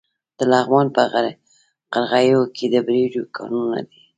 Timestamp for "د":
0.37-0.39, 2.73-2.75